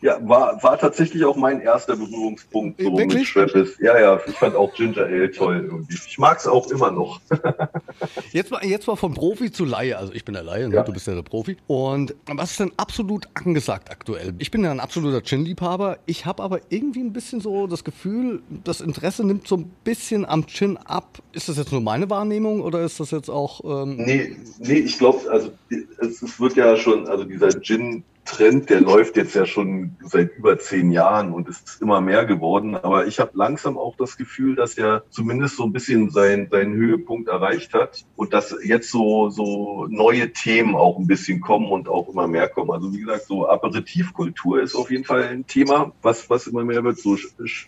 [0.00, 3.14] ja, war, war tatsächlich auch mein erster Berührungspunkt so Wirklich?
[3.14, 3.78] mit Schweppes.
[3.80, 5.94] Ja, ja, ich fand auch Ginger Ale toll irgendwie.
[5.94, 7.20] Ich mag es auch immer noch.
[8.32, 9.98] jetzt, mal, jetzt mal von Profi zu Laie.
[9.98, 10.76] Also ich bin der Laie, ne?
[10.76, 10.82] Ja.
[10.84, 11.56] du bist ja der Profi.
[11.66, 14.34] Und was ist denn absolut angesagt aktuell?
[14.38, 15.98] Ich bin ja ein absoluter Gin-Liebhaber.
[16.06, 20.24] Ich habe aber irgendwie ein bisschen so das Gefühl, das Interesse nimmt so ein bisschen
[20.38, 21.18] am Gin ab.
[21.32, 23.60] Ist das jetzt nur meine Wahrnehmung oder ist das jetzt auch...
[23.64, 25.50] Ähm, Nee, nee, ich glaube, also
[25.98, 30.36] es, es wird ja schon, also dieser Gin Trend, der läuft jetzt ja schon seit
[30.36, 32.76] über zehn Jahren und ist immer mehr geworden.
[32.76, 36.74] Aber ich habe langsam auch das Gefühl, dass er zumindest so ein bisschen sein, seinen
[36.74, 41.88] Höhepunkt erreicht hat und dass jetzt so, so neue Themen auch ein bisschen kommen und
[41.88, 42.70] auch immer mehr kommen.
[42.70, 46.84] Also wie gesagt, so Aperitivkultur ist auf jeden Fall ein Thema, was, was immer mehr
[46.84, 46.98] wird.
[46.98, 47.16] So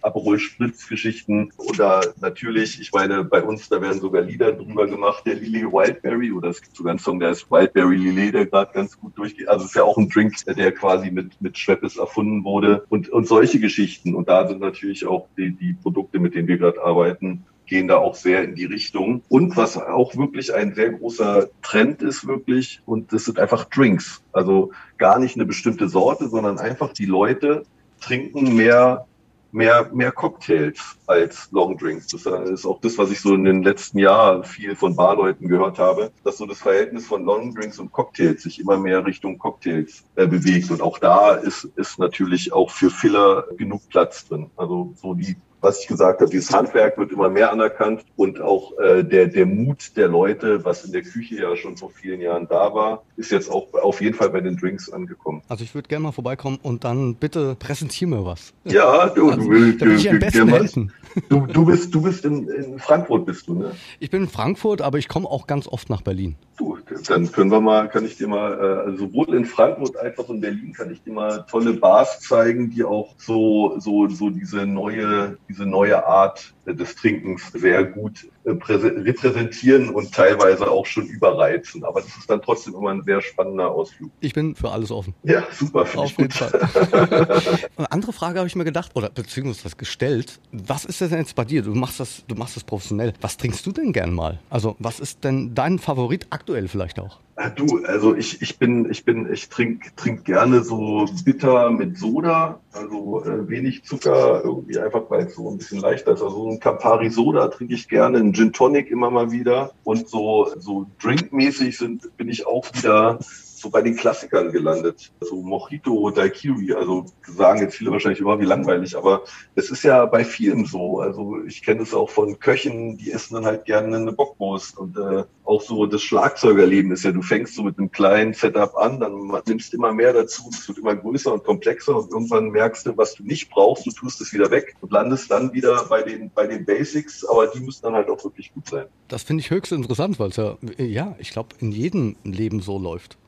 [0.03, 5.37] Aperol Spritz-Geschichten oder natürlich, ich meine, bei uns, da werden sogar Lieder drüber gemacht, der
[5.37, 8.99] Lillet Wildberry oder es gibt sogar einen Song, der ist Wildberry Lillet, der gerade ganz
[8.99, 9.49] gut durchgeht.
[9.49, 13.09] Also es ist ja auch ein Drink, der quasi mit, mit Schweppes erfunden wurde und,
[13.09, 14.15] und solche Geschichten.
[14.15, 17.99] Und da sind natürlich auch die, die Produkte, mit denen wir gerade arbeiten, gehen da
[17.99, 19.23] auch sehr in die Richtung.
[19.29, 24.23] Und was auch wirklich ein sehr großer Trend ist wirklich, und das sind einfach Drinks.
[24.33, 27.63] Also gar nicht eine bestimmte Sorte, sondern einfach die Leute
[28.01, 29.07] trinken mehr
[29.53, 32.09] mehr, mehr Cocktails als Longdrinks.
[32.09, 35.79] Das ist auch das, was ich so in den letzten Jahren viel von Barleuten gehört
[35.79, 40.27] habe, dass so das Verhältnis von Longdrinks und Cocktails sich immer mehr Richtung Cocktails äh,
[40.27, 40.71] bewegt.
[40.71, 44.51] Und auch da ist, ist natürlich auch für Filler genug Platz drin.
[44.57, 48.79] Also so die was ich gesagt habe, dieses Handwerk wird immer mehr anerkannt und auch
[48.79, 52.47] äh, der, der Mut der Leute, was in der Küche ja schon vor vielen Jahren
[52.49, 55.43] da war, ist jetzt auch auf jeden Fall bei den Drinks angekommen.
[55.49, 58.53] Also ich würde gerne mal vorbeikommen und dann bitte präsentier mir was.
[58.65, 60.93] Ja, du, Also, du, bin ich am besten du, helfen.
[61.29, 63.73] du, du bist, du bist in, in Frankfurt bist du, ne?
[63.99, 66.37] Ich bin in Frankfurt, aber ich komme auch ganz oft nach Berlin.
[66.57, 70.19] Du, dann können wir mal, kann ich dir mal, äh, also sowohl in Frankfurt als
[70.19, 74.31] auch in Berlin kann ich dir mal tolle Bars zeigen, die auch so, so, so
[74.31, 80.87] diese neue, diese neue Art des Trinkens sehr gut äh, präse- repräsentieren und teilweise auch
[80.87, 81.85] schon überreizen.
[81.85, 84.11] Aber das ist dann trotzdem immer ein sehr spannender Ausflug.
[84.21, 85.15] Ich bin für alles offen.
[85.23, 86.31] Ja, super, Auf jeden.
[86.31, 86.51] Fall.
[87.77, 90.41] Eine andere Frage habe ich mir gedacht, oder beziehungsweise gestellt.
[90.53, 91.63] Was ist denn jetzt bei dir?
[91.63, 93.13] Du machst das, du machst das professionell.
[93.21, 94.39] Was trinkst du denn gern mal?
[94.51, 97.19] Also, was ist denn dein Favorit aktuell vielleicht auch?
[97.37, 101.97] Ah, Du, also ich, ich bin, ich bin, ich trink, trink gerne so bitter mit
[101.97, 106.23] Soda, also äh, wenig Zucker, irgendwie einfach, weil es so ein bisschen leichter ist.
[106.23, 109.73] Also so ein Campari Soda trinke ich gerne, ein Gin Tonic immer mal wieder.
[109.85, 113.19] Und so, so drinkmäßig sind, bin ich auch wieder
[113.61, 115.13] so bei den Klassikern gelandet.
[115.21, 120.07] So Mojito, Daiquiri, also sagen jetzt viele wahrscheinlich immer wie langweilig, aber es ist ja
[120.07, 121.01] bei vielen so.
[121.01, 124.97] Also ich kenne es auch von Köchen, die essen dann halt gerne eine Bockwurst und
[124.97, 129.01] äh, auch so das Schlagzeugerleben ist ja, du fängst so mit einem kleinen Setup an,
[129.01, 132.97] dann nimmst immer mehr dazu, es wird immer größer und komplexer und irgendwann merkst du,
[132.97, 136.31] was du nicht brauchst, du tust es wieder weg und landest dann wieder bei den,
[136.31, 138.87] bei den Basics, aber die müssen dann halt auch wirklich gut sein.
[139.09, 142.79] Das finde ich höchst interessant, weil es ja, ja, ich glaube, in jedem Leben so
[142.79, 143.19] läuft.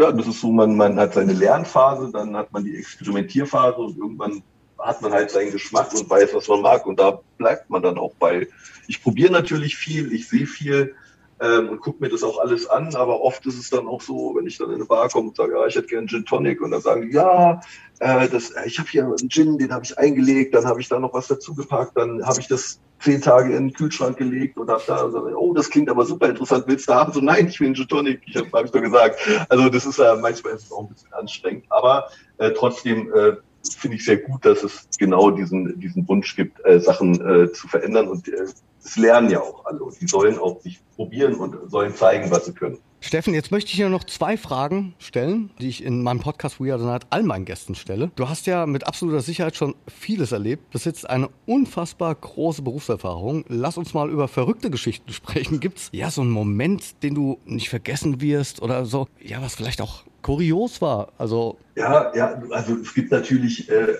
[0.00, 3.98] Ja, das ist so, man, man hat seine Lernphase, dann hat man die Experimentierphase und
[3.98, 4.42] irgendwann
[4.78, 7.98] hat man halt seinen Geschmack und weiß, was man mag und da bleibt man dann
[7.98, 8.48] auch bei.
[8.86, 10.94] Ich probiere natürlich viel, ich sehe viel
[11.40, 14.34] ähm, und gucke mir das auch alles an, aber oft ist es dann auch so,
[14.36, 16.60] wenn ich dann in eine Bar komme und sage, ja, ich hätte gerne Gin Tonic
[16.60, 17.60] und dann sagen die, ja,
[18.00, 20.98] äh, das, ich habe hier einen Gin, den habe ich eingelegt, dann habe ich da
[20.98, 24.82] noch was dazugepackt, dann habe ich das zehn Tage in den Kühlschrank gelegt und habe
[24.86, 27.12] da, so, oh, das klingt aber super interessant, willst du haben?
[27.12, 29.18] So, nein, ich will einen Gin Tonic, ich habe hab ich doch gesagt.
[29.48, 33.36] Also das ist äh, manchmal ist es auch ein bisschen anstrengend, aber äh, trotzdem äh,
[33.68, 37.68] finde ich sehr gut, dass es genau diesen, diesen Wunsch gibt, äh, Sachen äh, zu
[37.68, 38.46] verändern und äh,
[38.82, 42.46] es lernen ja auch alle und die sollen auch sich probieren und sollen zeigen, was
[42.46, 42.78] sie können.
[43.02, 46.70] Steffen, jetzt möchte ich dir noch zwei Fragen stellen, die ich in meinem Podcast We
[46.70, 48.10] Are the Night all meinen Gästen stelle.
[48.14, 53.44] Du hast ja mit absoluter Sicherheit schon vieles erlebt, besitzt eine unfassbar große Berufserfahrung.
[53.48, 55.60] Lass uns mal über verrückte Geschichten sprechen.
[55.60, 59.54] Gibt es ja so einen Moment, den du nicht vergessen wirst oder so, ja, was
[59.54, 61.08] vielleicht auch kurios war?
[61.18, 63.94] Also ja, ja, also es gibt natürlich äh,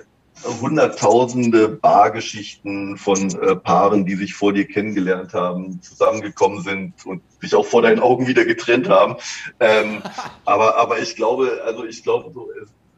[0.60, 7.54] hunderttausende Bargeschichten von äh, Paaren, die sich vor dir kennengelernt haben, zusammengekommen sind und sich
[7.54, 9.16] auch vor deinen Augen wieder getrennt haben.
[9.60, 10.02] Ähm,
[10.44, 12.48] aber, aber ich glaube, also ich glaube, so,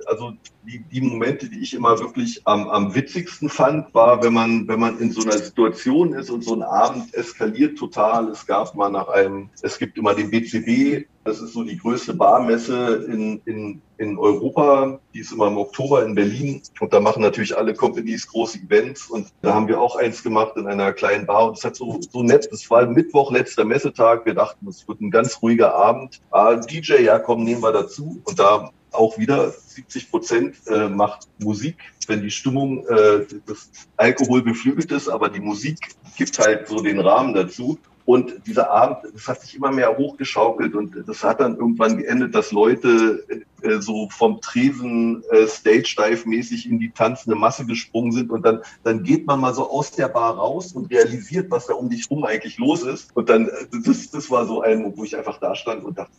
[0.07, 0.33] also
[0.65, 4.81] die, die Momente, die ich immer wirklich am, am witzigsten fand, war, wenn man, wenn
[4.81, 8.29] man in so einer Situation ist und so ein Abend eskaliert total.
[8.29, 12.15] Es gab mal nach einem, es gibt immer den BCB, das ist so die größte
[12.15, 14.99] Barmesse in, in, in Europa.
[15.15, 16.63] Die ist immer im Oktober in Berlin.
[16.81, 19.09] Und da machen natürlich alle Companies große Events.
[19.09, 21.49] Und da haben wir auch eins gemacht in einer kleinen Bar.
[21.49, 22.49] Und es hat so, so nett.
[22.51, 24.27] Es war Mittwoch, letzter Messetag.
[24.27, 26.21] Wir dachten, es wird ein ganz ruhiger Abend.
[26.33, 28.21] Ah, DJ, ja, komm, nehmen wir dazu.
[28.25, 31.77] Und da auch wieder 70 Prozent äh, macht Musik,
[32.07, 35.79] wenn die Stimmung äh, das Alkohol beflügelt ist, aber die Musik
[36.17, 37.79] gibt halt so den Rahmen dazu.
[38.05, 42.35] Und dieser Abend, das hat sich immer mehr hochgeschaukelt und das hat dann irgendwann geendet,
[42.35, 43.25] dass Leute
[43.63, 49.05] äh, so vom Tresen äh, Stage-Dive-mäßig in die tanzende Masse gesprungen sind und dann, dann
[49.05, 52.25] geht man mal so aus der Bar raus und realisiert, was da um dich rum
[52.25, 53.15] eigentlich los ist.
[53.15, 56.13] Und dann, äh, das, das war so ein, wo ich einfach da stand und dachte,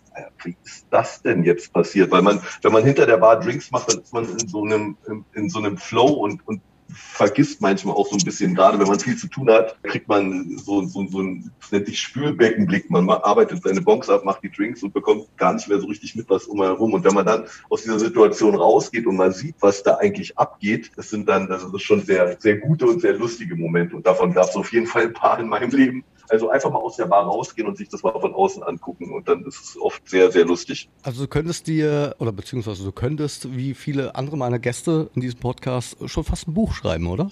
[0.44, 2.12] wie ist das denn jetzt passiert?
[2.12, 4.98] Weil man, wenn man hinter der Bar Drinks macht, dann ist man in so einem,
[5.08, 6.62] in, in so einem Flow und, und
[6.94, 10.58] vergisst manchmal auch so ein bisschen, gerade wenn man viel zu tun hat, kriegt man
[10.58, 12.90] so, so, so ein, das nennt sich Spülbeckenblick.
[12.90, 16.16] Man arbeitet seine Bonks ab, macht die Drinks und bekommt gar nicht mehr so richtig
[16.16, 16.94] mit, was um herum.
[16.94, 20.92] Und wenn man dann aus dieser Situation rausgeht und man sieht, was da eigentlich abgeht,
[20.96, 23.96] das sind dann, das ist schon sehr, sehr gute und sehr lustige Momente.
[23.96, 26.04] Und davon gab es auf jeden Fall ein paar in meinem Leben.
[26.30, 29.28] Also einfach mal aus der Bar rausgehen und sich das mal von außen angucken und
[29.28, 30.90] dann ist es oft sehr, sehr lustig.
[31.04, 35.40] Also du könntest dir, oder beziehungsweise du könntest, wie viele andere meiner Gäste in diesem
[35.40, 37.30] Podcast, schon fast ein Buch schreiben, oder?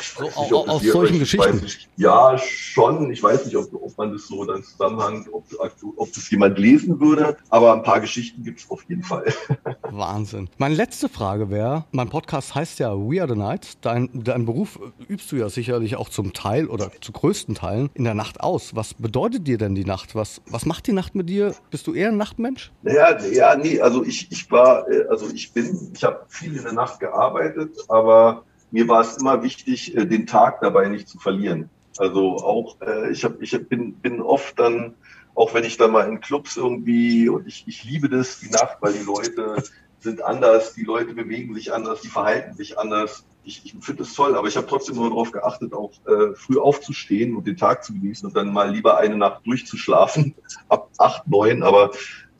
[0.00, 1.60] So, nicht, aus hier, solchen Geschichten.
[1.60, 3.10] Nicht, ja, schon.
[3.10, 5.44] Ich weiß nicht, ob, ob man das so dann zusammenhängt, ob,
[5.96, 9.32] ob das jemand lesen würde, aber ein paar Geschichten gibt es auf jeden Fall.
[9.90, 10.48] Wahnsinn.
[10.58, 13.78] Meine letzte Frage wäre, mein Podcast heißt ja We Are the Night.
[13.82, 14.78] Dein, dein Beruf
[15.08, 18.76] übst du ja sicherlich auch zum Teil oder zu größten Teilen in der Nacht aus.
[18.76, 20.14] Was bedeutet dir denn die Nacht?
[20.14, 21.54] Was, was macht die Nacht mit dir?
[21.70, 22.70] Bist du eher ein Nachtmensch?
[22.82, 26.62] Ja, ja, nee, also ich, ich war, äh, also ich bin, ich habe viel in
[26.62, 31.18] der Nacht gearbeitet, aber mir war es immer wichtig, äh, den Tag dabei nicht zu
[31.18, 31.70] verlieren.
[31.96, 34.96] Also auch, äh, ich, hab, ich bin, bin oft dann,
[35.34, 38.76] auch wenn ich dann mal in Clubs irgendwie, und ich, ich liebe das, die Nacht,
[38.82, 39.62] weil die Leute
[39.98, 43.24] sind anders, die Leute bewegen sich anders, die verhalten sich anders.
[43.44, 46.58] Ich, ich finde es toll, aber ich habe trotzdem nur darauf geachtet, auch äh, früh
[46.58, 50.34] aufzustehen und den Tag zu genießen und dann mal lieber eine Nacht durchzuschlafen,
[50.68, 51.62] ab acht, neun.
[51.62, 51.90] Aber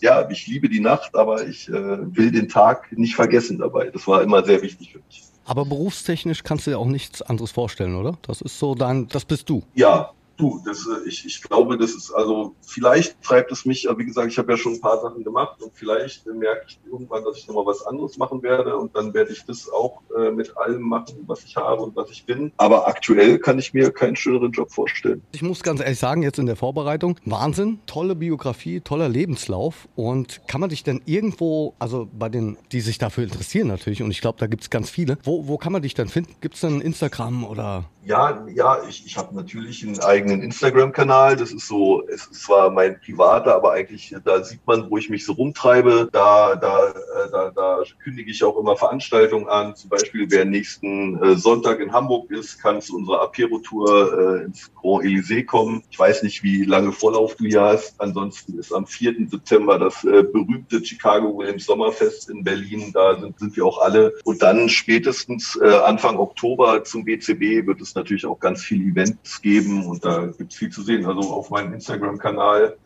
[0.00, 3.90] ja, ich liebe die Nacht, aber ich äh, will den Tag nicht vergessen dabei.
[3.90, 5.22] Das war immer sehr wichtig für mich.
[5.44, 8.16] Aber berufstechnisch kannst du dir auch nichts anderes vorstellen, oder?
[8.22, 9.62] Das ist so dein, das bist du.
[9.74, 14.04] Ja, Du, das, äh, ich, ich glaube, das ist also, vielleicht treibt es mich, wie
[14.06, 17.36] gesagt, ich habe ja schon ein paar Sachen gemacht und vielleicht merke ich irgendwann, dass
[17.36, 20.82] ich nochmal was anderes machen werde und dann werde ich das auch äh, mit allem
[20.82, 22.52] machen, was ich habe und was ich bin.
[22.56, 25.22] Aber aktuell kann ich mir keinen schöneren Job vorstellen.
[25.32, 30.40] Ich muss ganz ehrlich sagen, jetzt in der Vorbereitung, Wahnsinn, tolle Biografie, toller Lebenslauf und
[30.48, 34.22] kann man dich denn irgendwo, also bei den, die sich dafür interessieren natürlich und ich
[34.22, 36.34] glaube, da gibt es ganz viele, wo, wo kann man dich denn finden?
[36.40, 37.84] Gibt es denn Instagram oder?
[38.04, 41.36] Ja, ja, ich, ich habe natürlich einen eigenen eigenen Instagram-Kanal.
[41.36, 45.10] Das ist so, es ist zwar mein privater, aber eigentlich da sieht man, wo ich
[45.10, 46.08] mich so rumtreibe.
[46.12, 49.74] Da, da, äh, da, da kündige ich auch immer Veranstaltungen an.
[49.74, 54.70] Zum Beispiel, wer nächsten äh, Sonntag in Hamburg ist, kann zu unserer Apero-Tour äh, ins
[54.74, 55.82] Grand Elysée kommen.
[55.90, 58.00] Ich weiß nicht, wie lange Vorlauf du hier hast.
[58.00, 59.28] Ansonsten ist am 4.
[59.30, 62.90] September das berühmte Chicago Williams Sommerfest in Berlin.
[62.92, 64.14] Da sind, sind wir auch alle.
[64.24, 69.86] Und dann spätestens Anfang Oktober zum BCB wird es natürlich auch ganz viele Events geben
[69.86, 71.06] und da gibt es viel zu sehen.
[71.06, 72.76] Also auf meinem Instagram-Kanal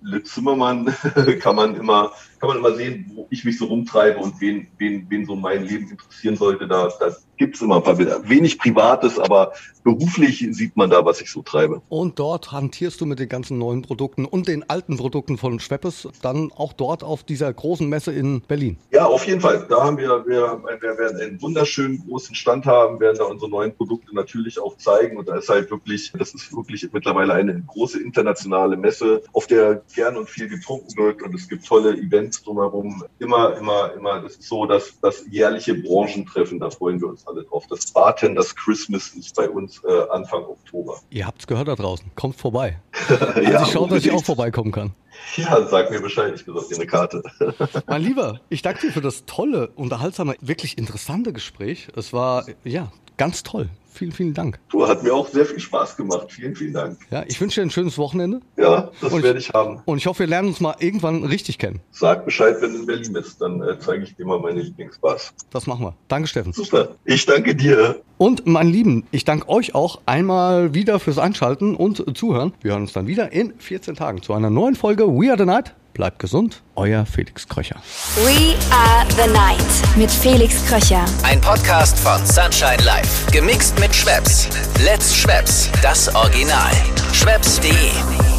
[0.00, 0.94] Le Zimmermann
[1.40, 5.06] kann man immer kann man immer sehen, wo ich mich so rumtreibe und wen, wen,
[5.08, 6.68] wen so mein Leben interessieren sollte.
[6.68, 8.28] Da, da gibt es immer ein paar Bilder.
[8.28, 9.52] Wenig Privates, aber
[9.84, 11.82] beruflich sieht man da, was ich so treibe.
[11.88, 16.08] Und dort hantierst du mit den ganzen neuen Produkten und den alten Produkten von Schweppes
[16.22, 18.78] dann auch dort auf dieser großen Messe in Berlin?
[18.90, 19.66] Ja, auf jeden Fall.
[19.68, 23.74] Da haben wir, wir, wir werden einen wunderschönen großen Stand haben, werden da unsere neuen
[23.74, 25.16] Produkte natürlich auch zeigen.
[25.16, 29.55] Und da ist halt wirklich, das ist wirklich mittlerweile eine große internationale Messe, auf der
[29.94, 31.22] gern und viel getrunken wird.
[31.22, 33.04] Und es gibt tolle Events drumherum.
[33.18, 37.44] Immer, immer, immer, das ist so, dass das jährliche Branchentreffen, da freuen wir uns alle
[37.44, 37.66] drauf.
[37.68, 40.98] Das Bartenders Christmas ist bei uns äh, Anfang Oktober.
[41.10, 42.10] Ihr habt es gehört da draußen.
[42.14, 42.80] Kommt vorbei.
[43.08, 44.94] also ja, ich schaue, dass ich auch vorbeikommen kann.
[45.36, 47.22] Ja, sag mir Bescheid, ich besorge dir eine Karte.
[47.86, 51.88] mein Lieber, ich danke dir für das tolle, unterhaltsame, wirklich interessante Gespräch.
[51.96, 53.68] Es war, ja, ganz toll.
[53.96, 54.58] Vielen, vielen Dank.
[54.68, 56.30] Du, hat mir auch sehr viel Spaß gemacht.
[56.30, 56.98] Vielen, vielen Dank.
[57.10, 58.40] Ja, ich wünsche dir ein schönes Wochenende.
[58.58, 59.80] Ja, das und werde ich haben.
[59.86, 61.80] Und ich hoffe, wir lernen uns mal irgendwann richtig kennen.
[61.92, 65.32] Sag Bescheid, wenn du in Berlin bist, dann äh, zeige ich dir mal meine Lieblingsbars.
[65.50, 65.96] Das machen wir.
[66.08, 66.52] Danke, Steffen.
[66.52, 66.90] Super.
[67.06, 68.02] Ich danke dir.
[68.18, 72.52] Und mein Lieben, ich danke euch auch einmal wieder fürs Einschalten und Zuhören.
[72.60, 75.46] Wir hören uns dann wieder in 14 Tagen zu einer neuen Folge We Are the
[75.46, 75.74] Night.
[75.96, 77.76] Bleibt gesund, euer Felix Kröcher.
[78.16, 81.06] We Are the Night mit Felix Kröcher.
[81.22, 83.30] Ein Podcast von Sunshine Life.
[83.32, 84.46] Gemixt mit Schwepps.
[84.84, 86.70] Let's Schwepps, das Original.
[87.14, 88.35] Schwepps.de